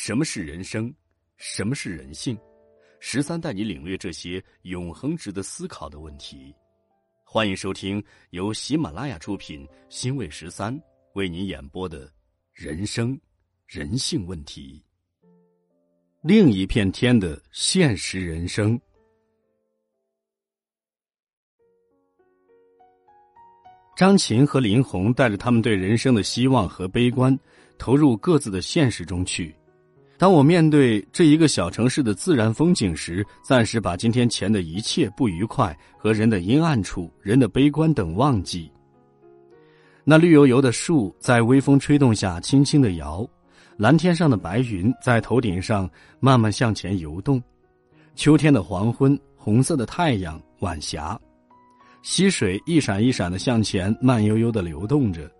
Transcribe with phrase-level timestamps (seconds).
[0.00, 0.94] 什么是人生？
[1.38, 2.38] 什么是人性？
[3.00, 6.54] 十三带你领略这些永恒值得思考的问题。
[7.24, 10.80] 欢迎收听由喜马拉雅出品、新卫十三
[11.14, 12.06] 为您演播的
[12.52, 13.20] 《人生
[13.66, 14.80] 人性问题》。
[16.22, 18.80] 另一片天的现实人生。
[23.96, 27.36] 张琴和林红带着他们对人生的希望和悲观，
[27.76, 29.52] 投入各自的现实中去。
[30.18, 38.68] 当我面对这一个小城市的自然风景时，暂时把今天前的一切不愉快和人的阴暗处、人的悲观等忘记。
[40.02, 43.24] 那绿油油的树在微风吹动下轻轻的摇，
[43.76, 45.88] 蓝天上的白云在头顶上
[46.18, 47.40] 慢慢向前游动。
[48.16, 51.16] 秋天的黄昏，红色的太阳，晚霞。
[52.02, 55.30] 溪水一闪一闪的向前，慢悠悠的流动着。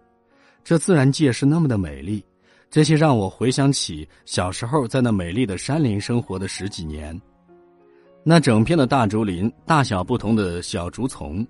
[0.63, 2.25] 这自然界是那么的美丽，
[2.71, 7.19] 这些让我回想起小时候在那美丽的山林生活的十几年。
[8.23, 11.47] 那整片的大竹林，大小不同的小竹丛，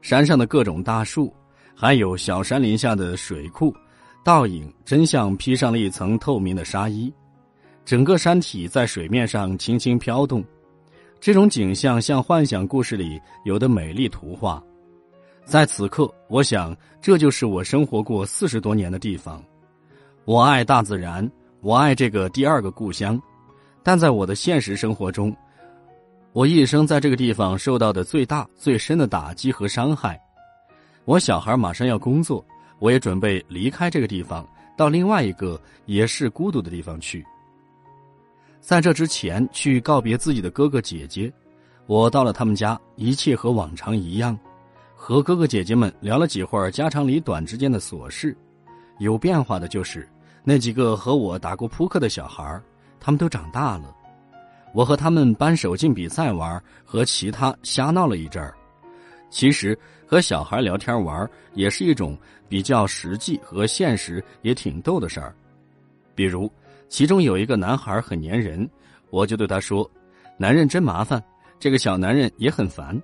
[0.00, 1.30] 山上的各种大树，
[1.74, 3.74] 还有小山林下的水库，
[4.24, 7.12] 倒影真像披上了一层透明的纱衣，
[7.84, 10.42] 整个山体在水面上轻轻飘动。
[11.20, 14.62] 这种景象像幻想故事里有的美丽图画，
[15.44, 19.42] 在此刻，我想这就是我生活过四十多年的地方。
[20.26, 23.16] 我爱大自然，我爱这个第二个故乡，
[23.84, 25.32] 但在我的现实生活中，
[26.32, 30.20] 我一生在这个地方受到的最大、最深的打击和伤害。
[31.04, 32.44] 我小孩马上要工作，
[32.80, 34.44] 我也准备离开这个地方，
[34.76, 37.24] 到另外一个也是孤独的地方去。
[38.60, 41.32] 在这之前，去告别自己的哥哥姐姐，
[41.86, 44.36] 我到了他们家，一切和往常一样，
[44.96, 48.36] 和哥哥姐姐们聊了几会儿家长里短之间的琐事。
[48.98, 50.08] 有变化的就是
[50.48, 52.62] 那几个和我打过扑克的小孩
[53.00, 53.92] 他们都长大了。
[54.72, 58.54] 我和他们扳手劲比赛玩，和其他瞎闹了一阵儿。
[59.28, 62.16] 其实和小孩聊天玩也是一种
[62.48, 65.34] 比较实际和现实也挺逗的事儿，
[66.14, 66.48] 比如。
[66.88, 68.70] 其中有一个男孩很粘人，
[69.10, 69.90] 我就对他说
[70.38, 71.20] ：“男人真麻烦，
[71.58, 72.96] 这个小男人也很烦。”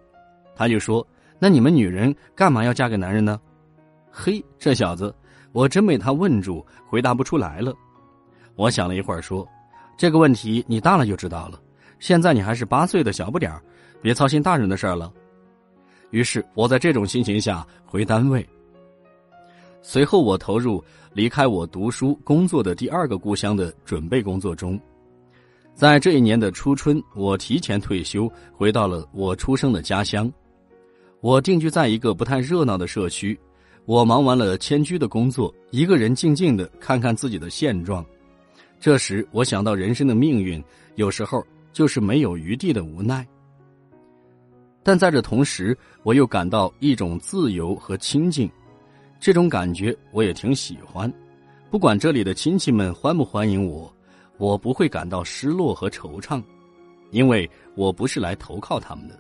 [0.55, 1.05] 他就说
[1.41, 3.41] ：“那你们女人干嘛要嫁给男人呢？”
[4.09, 5.13] 嘿，这小子，
[5.53, 7.75] 我真被他问住，回答不出来了。
[8.57, 9.47] 我想了一会儿说
[9.97, 11.61] ：“这个问题你大了就知道了，
[11.99, 13.63] 现在你还是八岁的小不点儿，
[14.01, 15.13] 别操心大人的事儿了。”
[16.11, 18.47] 于是我在这种心情下回单位。
[19.81, 20.83] 随后我投入。
[21.15, 24.81] 离开我读书工作的第二个故乡的准备工作中，
[25.75, 30.33] 在这一年的初春，我提前退休，回到了我出生的家乡。
[31.21, 33.39] 我定居在一个不太热闹的社区，
[33.85, 38.05] 我忙完了迁居的工作，一个人静静的看看自己的现状。
[38.79, 40.63] 这时，我想到人生的命运，
[40.95, 43.27] 有时候就是没有余地的无奈。
[44.85, 48.49] 但在这同时，我又感到一种自由和清静。
[49.19, 51.13] 这种感觉我也挺喜欢，
[51.71, 53.93] 不管这里的亲戚们欢不欢迎我，
[54.39, 56.43] 我不会感到失落和惆怅，
[57.11, 59.17] 因为我不是来投靠他们的，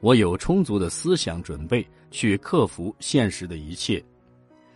[0.00, 4.02] 我有充足的思想准备去克服现实的一切，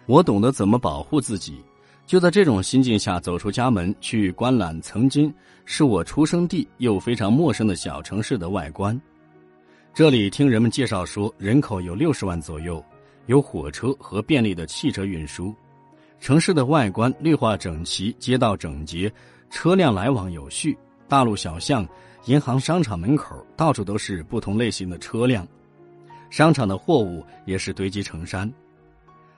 [0.07, 1.63] 我懂得怎么保护自己，
[2.07, 5.33] 就在这种心境下走出家门去观览曾经
[5.65, 9.01] 是我出生地又非常陌生的小城市的外观，
[9.95, 12.85] 这里听人们介绍说人口有六十万左右。
[13.27, 15.55] 有火车和便利的汽车运输，
[16.19, 19.11] 城市的外观绿化整齐，街道整洁，
[19.49, 20.77] 车辆来往有序。
[21.07, 21.87] 大路小巷、
[22.27, 25.47] 银行、商场门口到处都是不同类型的车辆，
[26.31, 28.51] 商场的货物也是堆积成山。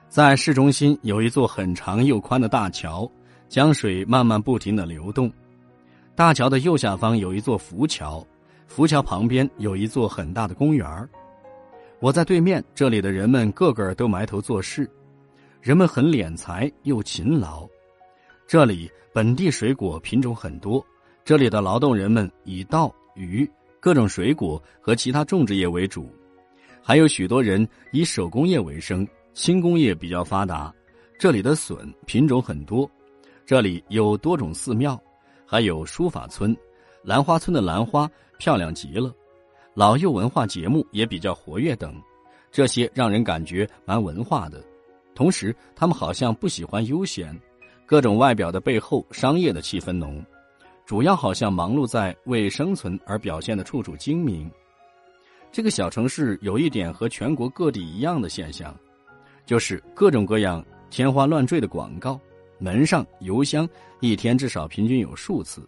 [0.07, 3.09] 在市中心有一座很长又宽的大桥，
[3.49, 5.31] 江水慢慢不停的流动。
[6.13, 8.25] 大桥的右下方有一座浮桥，
[8.67, 11.09] 浮桥旁边有一座很大的公园。
[11.99, 14.87] 我在对面，这里的人们个个都埋头做事，
[15.59, 17.67] 人们很敛财又勤劳。
[18.47, 20.85] 这里本地水果品种很多，
[21.25, 23.49] 这里的劳动人们以稻、鱼、
[23.79, 26.07] 各种水果和其他种植业为主，
[26.83, 30.71] 还有许多人以手工业为生，轻工业比较发达。
[31.17, 32.87] 这里的笋品种很多，
[33.43, 35.01] 这里有多种寺庙，
[35.47, 36.55] 还有书法村，
[37.01, 38.07] 兰花村的兰花
[38.37, 39.11] 漂亮极了。
[39.73, 41.99] 老幼文化节目也比较活跃等，
[42.51, 44.63] 这些让人感觉蛮文化的。
[45.15, 47.35] 同时，他们好像不喜欢悠闲，
[47.83, 50.23] 各种外表的背后，商业的气氛浓，
[50.85, 54.49] 主要好像忙碌在为生存而表现的处处精明。
[55.51, 58.77] 这个小城市有一点和全国各地一样的现象，
[59.47, 62.19] 就是各种各样天花乱坠的广告，
[62.59, 63.67] 门上、邮箱
[63.99, 65.67] 一天至少平均有数次。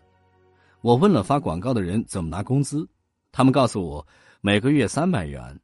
[0.82, 2.88] 我问了发广告的人怎么拿工资，
[3.32, 4.06] 他们告诉我
[4.40, 5.60] 每个月三百元。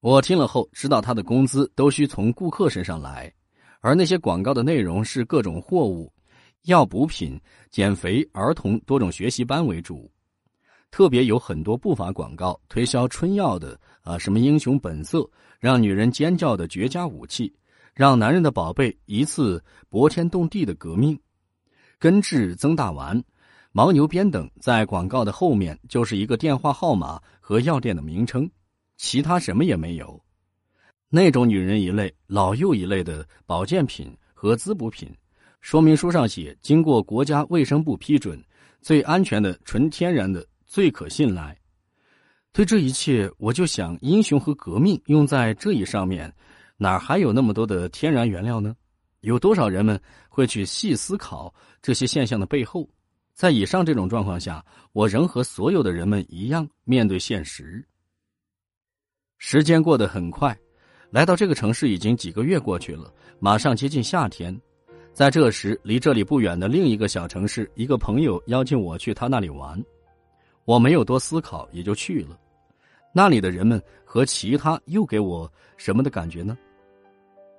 [0.00, 3.32] 我听了后知道他的工资都需从顾客身上来，
[3.80, 6.12] 而那些广告的内容是各种货物、
[6.62, 10.10] 药补品、减肥、儿童多种学习班为主。
[10.92, 15.28] 特别有很多不法广告推销春药的啊，什么英雄本色，
[15.58, 17.52] 让女人尖叫的绝佳武器，
[17.94, 21.18] 让男人的宝贝一次博天动地的革命，
[21.98, 23.20] 根治增大丸、
[23.72, 28.48] 牦牛鞭等，在广告的后面就是一个电话号码和药店的名称，
[28.98, 30.22] 其他什么也没有。
[31.08, 35.10] 那种女人一类、老幼一类的保健品和滋补品，
[35.62, 38.38] 说明书上写经过国家卫生部批准，
[38.82, 40.46] 最安全的纯天然的。
[40.64, 41.54] 最可信赖。
[42.50, 46.34] 对这一切，我就想，英雄和革命用在这一上面，
[46.78, 48.74] 哪还有那么多的天然原料呢？
[49.20, 50.00] 有多少人们
[50.30, 52.88] 会去细思考这些现象的背后？
[53.34, 54.64] 在以上这种状况下，
[54.94, 57.86] 我仍和所有的人们一样面对现实。
[59.36, 60.58] 时间过得很快，
[61.10, 64.58] 来到这个城市已经几个月过去了，马上接近夏天。
[65.12, 69.78] 在这时，离这里不远的另一个小城市，一个朋友邀请我去他那里玩。
[70.64, 72.38] 我没有多思考，也就去了。
[73.12, 76.56] 那里的人们和其他又给我什么的感觉呢？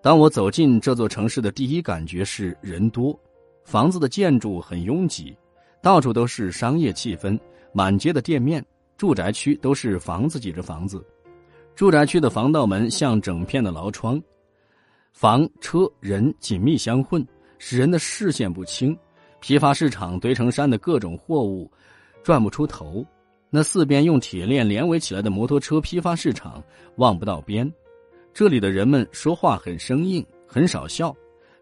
[0.01, 3.17] 当我走进这座城市的第一感觉是人多，
[3.63, 5.37] 房子的建筑很拥挤，
[5.79, 7.39] 到处都是商业气氛，
[7.71, 8.65] 满街的店面。
[8.97, 11.05] 住宅区都是房子挤着房子，
[11.75, 14.21] 住宅区的防盗门像整片的牢窗，
[15.11, 17.25] 房车人紧密相混，
[17.57, 18.97] 使人的视线不清。
[19.39, 21.69] 批发市场堆成山的各种货物。
[22.23, 23.05] 转不出头，
[23.49, 26.63] 那四边用铁链连围起来的摩托车批发市场
[26.95, 27.69] 望不到边。
[28.33, 31.13] 这里的人们说话很生硬，很少笑，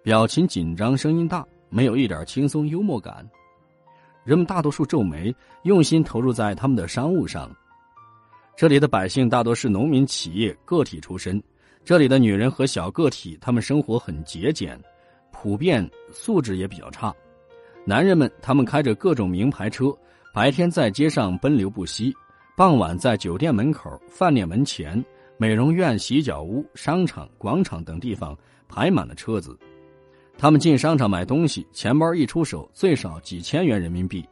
[0.03, 3.27] 表情紧张，声音大，没有一点轻松幽默感。
[4.23, 7.49] 人们大多数皱眉，用心投入在他们的商务上。
[8.55, 11.41] 这里的百姓大多是农民、企业个体出身。
[11.83, 14.79] 这里的女人和小个体，他们生活很节俭，
[15.41, 17.11] 普遍素质也比较差。
[17.83, 19.91] 男人们，他们开着各种名牌车。
[20.35, 22.13] 白天在街上奔流不息，
[22.55, 25.03] 傍晚在酒店门口、饭店门前、
[25.37, 28.37] 美容院、洗脚屋、商场、广场等地方
[28.69, 29.57] 排满了车子。
[30.37, 34.23] 他们进商场买东西，钱包一出手，最少几千元人民币。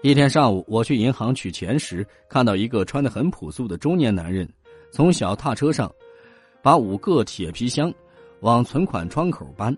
[0.00, 4.48] 一天上午，我去银行取钱时，看到一个穿得很朴素的中年男人，
[4.90, 5.92] 从小踏车上
[6.62, 7.92] 把五个铁皮箱
[8.40, 9.76] 往存款窗口搬，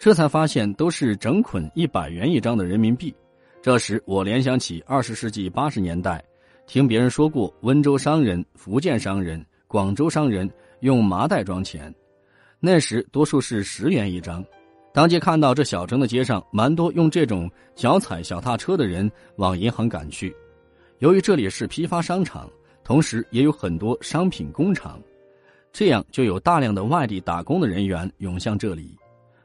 [0.00, 3.14] 这才发现都是整捆一百元一张的人民币。
[3.60, 6.24] 这时，我联想起二十世纪八十年代，
[6.66, 10.50] 听别人说过温州商人、福建商人、广州商人
[10.80, 11.94] 用麻袋装钱，
[12.60, 14.42] 那时多数是十元一张。
[14.90, 20.34] 当街看到这小城的街上，蛮多用这种脚踩小踏车的人往银行赶去。
[21.00, 22.50] 由于这里是批发商场，
[22.82, 24.98] 同时也有很多商品工厂，
[25.70, 28.96] 这样就有大量的外地打工的人员涌向这里，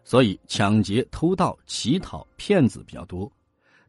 [0.06, 3.30] 所以抢劫、偷盗、乞讨、骗子比较多。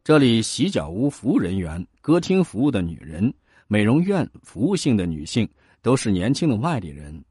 [0.03, 3.33] 这里洗脚屋服务人员、歌厅服务的女人、
[3.67, 5.47] 美容院服务性的女性
[5.81, 7.23] 都是年轻的外地人。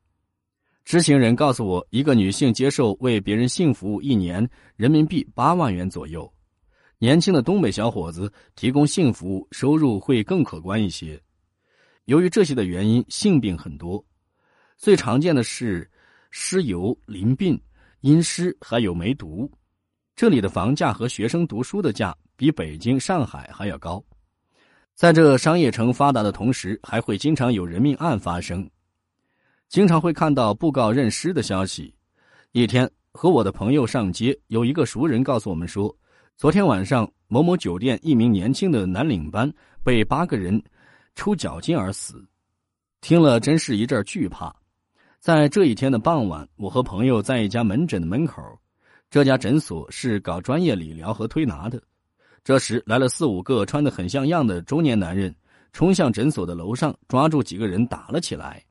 [0.85, 6.33] 知情人告诉我，一个女性接受为别人性服务一年人民币八万元左右。
[6.99, 11.21] 年轻的东北小伙子提供性服务，收入会更可观一些。
[12.05, 14.03] 由于这些的原因，性病很多，
[14.77, 15.91] 最常见的是
[16.31, 17.61] 湿疣、淋病、
[18.07, 19.51] 阴湿，还有梅毒。
[20.15, 22.17] 这里的房价和学生读书的价。
[22.37, 24.01] 比北京、上海还要高，
[24.95, 28.69] 在这商业城发达的同时，还会经常有人命案发生，
[29.69, 31.93] 经常会看到布告认尸的消息。
[32.53, 35.93] 一天和我的朋友上街，有一个熟人告诉我们说，
[36.37, 40.63] 昨天晚上某某酒店一名年轻的男领班被八个人
[41.17, 42.25] 抽脚筋而死。
[43.01, 44.55] 听了真是一阵惧怕。
[45.27, 48.41] 在这一天的傍晚，我和朋友在一家门诊的门口，
[49.11, 51.83] 这家诊所是搞专业理疗和推拿的。
[52.45, 55.35] 这时来了四五个穿得很像样的中年男人，
[55.73, 58.63] 冲向诊所的楼上，抓住几个人打了起来。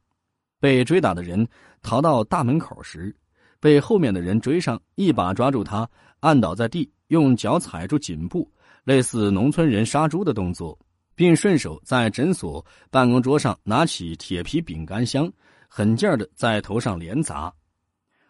[0.57, 1.45] 被追打的人
[1.81, 3.13] 逃到大门口时，
[3.59, 5.85] 被后面的人追上，一把抓住他，
[6.21, 8.49] 按倒在地，用脚踩住颈部，
[8.85, 10.79] 类似农村人杀猪的动作，
[11.15, 15.29] 并顺手在诊所办公桌上拿起铁皮饼干箱，
[15.77, 17.53] 狠劲儿的在头上连砸。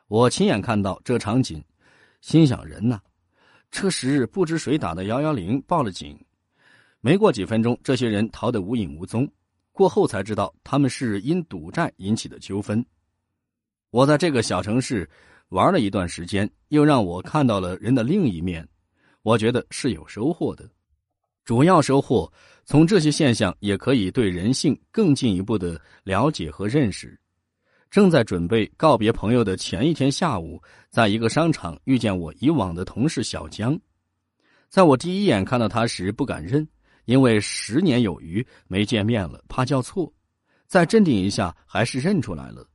[0.07, 1.63] 我亲眼看到这场景，
[2.19, 2.99] 心想：人呐！
[3.69, 6.19] 这时，不知谁打的幺幺零，报了警。
[7.01, 9.31] 没过几分钟，这些人逃得无影无踪。
[9.71, 12.83] 过后才知道，他们是因赌债引起的纠纷。
[13.91, 15.07] 我在这个小城市
[15.49, 18.67] 玩了一段时间，又让我看到了人的另一面，
[19.21, 20.67] 我觉得是有收获的。
[21.43, 22.33] 主要收获，
[22.65, 27.15] 从这些现象也可以对人性更进一步的了解和认识。
[27.95, 33.79] 正在准备告别朋友的前一天下午，在一个商场遇见我以往的同事小江。
[34.67, 36.67] 在我第一眼看到他时，不敢认，
[37.05, 40.11] 因为十年有余没见面了，怕叫错。
[40.67, 42.67] 再镇定一下，还是认出来了。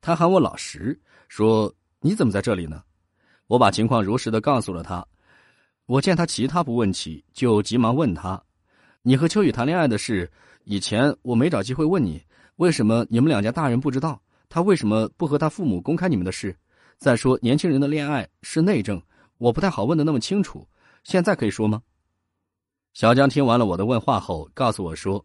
[0.00, 2.80] 他喊我老石，说：“你怎么在这里呢？”
[3.48, 5.04] 我把情况如实的告诉了他。
[5.86, 8.40] 我见他其他不问起，就急忙问他
[9.02, 10.30] ：“你和秋雨谈恋爱的事，
[10.62, 12.22] 以前我没找机会问你，
[12.54, 14.22] 为什么你们两家大人不知道？
[14.48, 16.56] 他为什么不和他父母公开你们的事？
[16.98, 19.00] 再说年轻人的恋爱是内政，
[19.38, 20.66] 我不太好问的那么清楚。
[21.04, 21.82] 现在可以说吗？”
[22.94, 25.24] 小江听完了我的问话后，告诉我说：“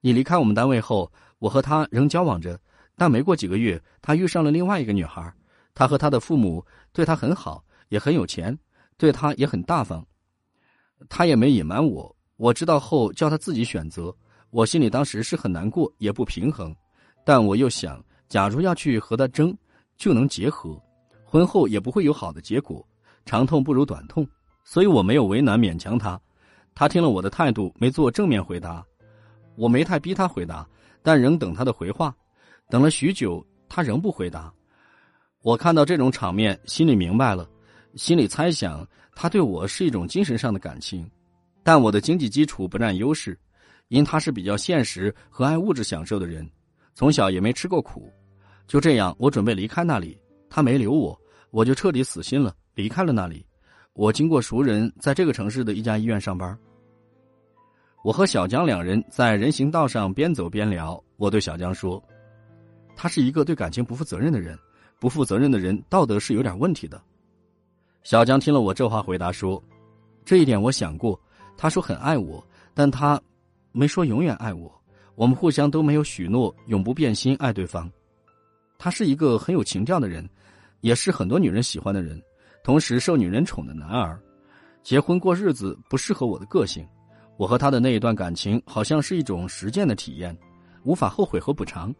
[0.00, 2.58] 你离开我们单位后，我和他仍交往着，
[2.96, 5.32] 但没过几个月，他遇上了另外一个女孩，
[5.74, 8.56] 他和他的父母对他很好，也很有钱。”
[8.98, 10.04] 对他也很大方，
[11.08, 12.16] 他也没隐瞒我。
[12.36, 14.12] 我知道后叫他自己选择，
[14.50, 16.74] 我心里当时是很难过，也不平衡。
[17.24, 19.56] 但我又想，假如要去和他争，
[19.96, 20.80] 就能结合，
[21.24, 22.86] 婚后也不会有好的结果。
[23.24, 24.26] 长痛不如短痛，
[24.64, 26.20] 所以我没有为难勉强他。
[26.74, 28.84] 他听了我的态度，没做正面回答，
[29.56, 30.66] 我没太逼他回答，
[31.02, 32.14] 但仍等他的回话。
[32.70, 34.52] 等了许久，他仍不回答。
[35.42, 37.48] 我看到这种场面，心里明白了。
[37.94, 41.10] 心里猜想，他对我是一种精神上的感情，
[41.62, 43.38] 但我的经济基础不占优势，
[43.88, 46.48] 因他是比较现实和爱物质享受的人，
[46.98, 48.12] 从小也没吃过苦。
[48.66, 50.18] 就这样，我准备离开那里，
[50.50, 51.16] 他没留我，
[51.52, 53.46] 我就彻底死心了，离开了那里。
[53.92, 56.58] 我经过熟人，在这个城市的一家医院上班。
[58.02, 62.02] 我和小江两人在人行道上边走边聊，我对小江说
[62.96, 64.58] ：“他是一个对感情不负责任的人，
[64.98, 67.00] 不负责任的人道德是有点问题的。”
[68.02, 69.62] 小江听了我这话，回答说
[70.26, 71.16] ：“这一点我想过。
[71.56, 73.22] 他说很爱我，但他
[73.70, 74.77] 没说永远爱我。
[75.18, 77.90] 我们互相都没有许诺永不变心爱对方。
[78.78, 80.24] 他是一个很有情调的人，
[80.80, 82.22] 也是很多女人喜欢的人，
[82.62, 84.16] 同时受女人宠的男儿。
[84.84, 86.86] 结婚过日子不适合我的个性。
[87.36, 90.36] 我和他的那一段感情，好像是一种实践的体验，
[90.84, 91.92] 无法后悔和补偿。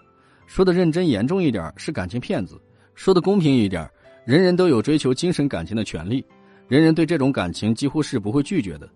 [0.46, 2.54] 说的认真严重一点，是感情骗子；
[2.94, 3.90] 说的公平一点。”
[4.24, 6.24] 人人都有追求精神感情的权利，
[6.68, 8.88] 人人对这种感情几乎是不会拒绝的，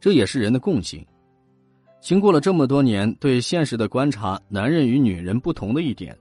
[0.00, 1.06] 这也是人的共性。
[2.00, 6.16] 经过了这么多年对现实的观察，男人与女人不同的一点，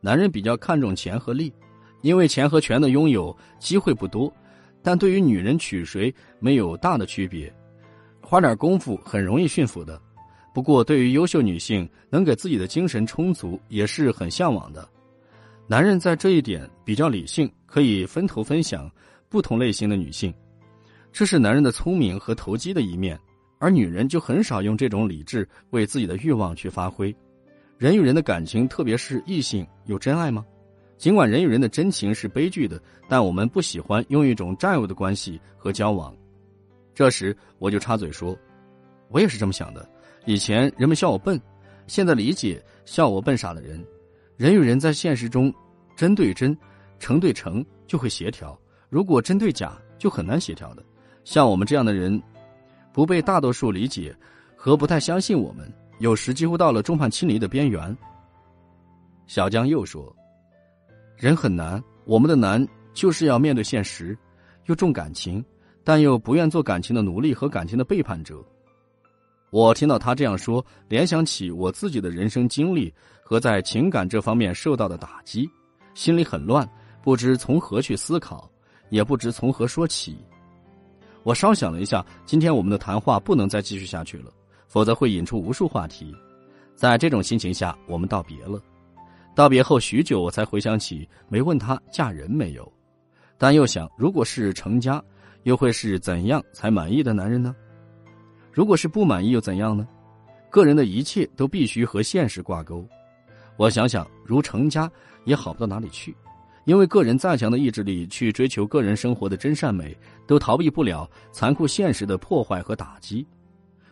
[0.00, 1.52] 男人比较看重钱和利，
[2.00, 4.32] 因为钱和权的拥有机会不多，
[4.82, 7.52] 但对于女人娶谁没有大的区别，
[8.20, 10.00] 花点功夫很容易驯服的。
[10.52, 14.86] 不过对于优秀女性，能给自己的精神充足也是很向往的。
[15.68, 18.90] 男人在这一点比较理性，可以分头分享
[19.30, 20.34] 不同类型的女性，
[21.12, 23.16] 这是男人的聪明和投机的一面；
[23.62, 27.14] 而女人就很少用这种理智为自己的欲望去发挥。
[27.78, 30.44] 人与人的感情，特别是异性，有真爱吗？
[30.98, 36.12] 尽管人与人的真情是悲剧的，但我们不喜欢用一种债务的关系和交往。
[36.92, 38.36] 这时我就插嘴说
[39.10, 39.88] ：“我也是这么想的。
[40.26, 41.40] 以前人们笑我笨，
[41.86, 43.80] 现在理解笑我笨傻的人。”
[44.36, 45.54] 人与人在现实中，
[45.94, 46.56] 真对真，
[46.98, 50.82] 诚对诚就会协调；如果真对假，就很难协调的。
[51.22, 52.20] 像我们这样的人，
[52.92, 54.14] 不被大多数理解，
[54.56, 57.96] 和不太相信我们，有时几乎到了众叛亲离的边缘。
[59.26, 60.14] 小江又说
[61.16, 64.16] ：“人很难，我们的难就是要面对现实，
[64.66, 65.42] 又重感情，
[65.82, 68.44] 但又不愿做感情的奴隶和感情的背叛者。”
[69.50, 75.48] 我听到他这样说，联想起我自己的人生经历和在情感这方面受到的打击，
[75.94, 76.66] 心里很乱，
[77.02, 78.50] 不知从何去思考，
[78.88, 80.16] 也不知从何说起。
[81.24, 84.30] 我稍想了一下，今天我们的谈话不能再继续下去了，
[84.66, 86.14] 否则会引出无数话题。
[86.74, 88.60] 在这种心情下，我们道别了。
[89.34, 92.70] 道别后许久，我才回想起没问他嫁人没有，
[93.38, 95.02] 但又想，如果是成家，
[95.44, 97.54] 又会是怎样才满意的男人呢？
[98.52, 99.86] 如果是不满意又怎样呢？
[100.50, 102.86] 个人的一切都必须和现实挂钩。
[103.56, 104.90] 我想想，如成家
[105.24, 106.14] 也好不到哪里去，
[106.64, 113.26] 因为个人再强的意志力去追求个人生活的真善美，都逃避不了残酷现实的破坏和打击。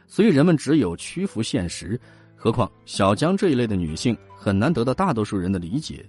[0.07, 2.01] 所以人们只有屈服现实。
[2.37, 6.09] 何况小江这一类的女性很难得到大多数人的理解。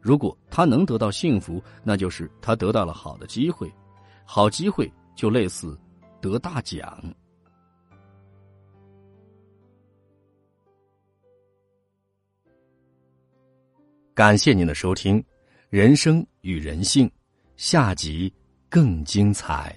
[0.00, 3.72] 如果她能得到幸福，那就是她得到了好的机会。
[4.24, 5.76] 好机会就类似
[6.20, 7.02] 得大奖。
[14.14, 15.20] 感谢您的收听，
[15.74, 17.08] 《人生与人性》。
[17.56, 18.32] 下集
[18.68, 19.76] 更精彩。